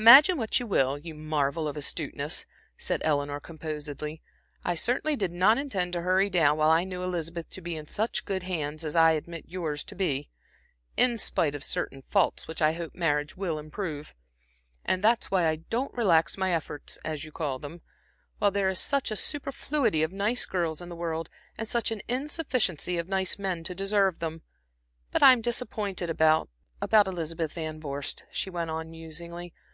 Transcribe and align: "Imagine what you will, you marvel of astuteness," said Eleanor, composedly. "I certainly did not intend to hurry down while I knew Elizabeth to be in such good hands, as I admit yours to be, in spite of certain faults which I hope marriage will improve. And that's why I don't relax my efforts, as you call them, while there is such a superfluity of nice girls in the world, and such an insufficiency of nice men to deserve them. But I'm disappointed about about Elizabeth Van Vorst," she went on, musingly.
"Imagine 0.00 0.38
what 0.38 0.60
you 0.60 0.66
will, 0.68 0.96
you 0.96 1.12
marvel 1.12 1.66
of 1.66 1.76
astuteness," 1.76 2.46
said 2.76 3.02
Eleanor, 3.04 3.40
composedly. 3.40 4.22
"I 4.64 4.76
certainly 4.76 5.16
did 5.16 5.32
not 5.32 5.58
intend 5.58 5.92
to 5.94 6.02
hurry 6.02 6.30
down 6.30 6.56
while 6.56 6.70
I 6.70 6.84
knew 6.84 7.02
Elizabeth 7.02 7.50
to 7.50 7.60
be 7.60 7.74
in 7.76 7.84
such 7.84 8.24
good 8.24 8.44
hands, 8.44 8.84
as 8.84 8.94
I 8.94 9.10
admit 9.14 9.46
yours 9.48 9.82
to 9.82 9.96
be, 9.96 10.28
in 10.96 11.18
spite 11.18 11.56
of 11.56 11.64
certain 11.64 12.02
faults 12.02 12.46
which 12.46 12.62
I 12.62 12.74
hope 12.74 12.94
marriage 12.94 13.36
will 13.36 13.58
improve. 13.58 14.14
And 14.84 15.02
that's 15.02 15.32
why 15.32 15.48
I 15.48 15.56
don't 15.56 15.92
relax 15.94 16.38
my 16.38 16.52
efforts, 16.54 16.96
as 17.04 17.24
you 17.24 17.32
call 17.32 17.58
them, 17.58 17.80
while 18.38 18.52
there 18.52 18.68
is 18.68 18.78
such 18.78 19.10
a 19.10 19.16
superfluity 19.16 20.04
of 20.04 20.12
nice 20.12 20.46
girls 20.46 20.80
in 20.80 20.90
the 20.90 20.94
world, 20.96 21.28
and 21.56 21.66
such 21.66 21.90
an 21.90 22.02
insufficiency 22.06 22.98
of 22.98 23.08
nice 23.08 23.36
men 23.36 23.64
to 23.64 23.74
deserve 23.74 24.20
them. 24.20 24.42
But 25.10 25.24
I'm 25.24 25.40
disappointed 25.40 26.08
about 26.08 26.50
about 26.80 27.08
Elizabeth 27.08 27.52
Van 27.54 27.80
Vorst," 27.80 28.22
she 28.30 28.48
went 28.48 28.70
on, 28.70 28.92
musingly. 28.92 29.52